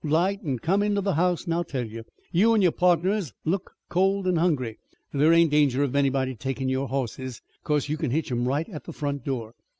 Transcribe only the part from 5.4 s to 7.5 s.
danger of anybody taking your hosses,